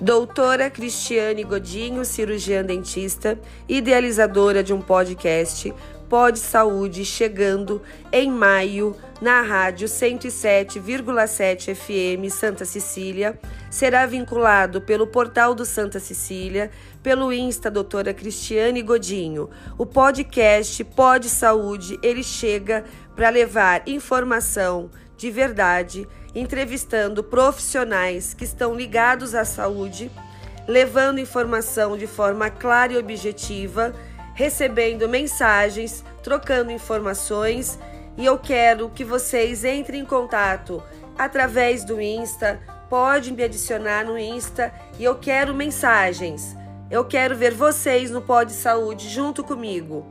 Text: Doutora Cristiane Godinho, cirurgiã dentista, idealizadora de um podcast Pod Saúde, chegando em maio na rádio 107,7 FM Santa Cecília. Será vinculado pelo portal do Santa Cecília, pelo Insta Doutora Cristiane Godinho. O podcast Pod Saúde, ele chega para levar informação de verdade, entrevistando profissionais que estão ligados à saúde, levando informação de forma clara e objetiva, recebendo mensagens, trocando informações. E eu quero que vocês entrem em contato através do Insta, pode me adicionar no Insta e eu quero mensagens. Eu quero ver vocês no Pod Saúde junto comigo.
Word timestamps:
Doutora 0.00 0.68
Cristiane 0.68 1.44
Godinho, 1.44 2.04
cirurgiã 2.04 2.64
dentista, 2.64 3.38
idealizadora 3.68 4.62
de 4.62 4.74
um 4.74 4.80
podcast 4.80 5.72
Pod 6.08 6.36
Saúde, 6.38 7.04
chegando 7.04 7.80
em 8.12 8.30
maio 8.30 8.96
na 9.20 9.40
rádio 9.40 9.86
107,7 9.86 11.74
FM 11.74 12.30
Santa 12.30 12.64
Cecília. 12.64 13.38
Será 13.70 14.04
vinculado 14.04 14.80
pelo 14.80 15.06
portal 15.06 15.54
do 15.54 15.64
Santa 15.64 16.00
Cecília, 16.00 16.70
pelo 17.02 17.32
Insta 17.32 17.70
Doutora 17.70 18.12
Cristiane 18.12 18.82
Godinho. 18.82 19.48
O 19.78 19.86
podcast 19.86 20.82
Pod 20.84 21.28
Saúde, 21.28 21.98
ele 22.02 22.22
chega 22.22 22.84
para 23.14 23.30
levar 23.30 23.82
informação 23.86 24.90
de 25.16 25.30
verdade, 25.30 26.06
entrevistando 26.34 27.22
profissionais 27.22 28.34
que 28.34 28.44
estão 28.44 28.74
ligados 28.74 29.34
à 29.34 29.44
saúde, 29.44 30.10
levando 30.66 31.20
informação 31.20 31.96
de 31.96 32.06
forma 32.06 32.50
clara 32.50 32.92
e 32.92 32.98
objetiva, 32.98 33.94
recebendo 34.34 35.08
mensagens, 35.08 36.04
trocando 36.22 36.72
informações. 36.72 37.78
E 38.16 38.24
eu 38.24 38.38
quero 38.38 38.90
que 38.90 39.04
vocês 39.04 39.64
entrem 39.64 40.00
em 40.02 40.04
contato 40.04 40.82
através 41.18 41.84
do 41.84 42.00
Insta, 42.00 42.60
pode 42.88 43.32
me 43.32 43.42
adicionar 43.42 44.04
no 44.04 44.18
Insta 44.18 44.72
e 44.98 45.04
eu 45.04 45.16
quero 45.16 45.54
mensagens. 45.54 46.56
Eu 46.90 47.04
quero 47.04 47.36
ver 47.36 47.54
vocês 47.54 48.10
no 48.10 48.20
Pod 48.20 48.52
Saúde 48.52 49.08
junto 49.08 49.42
comigo. 49.42 50.06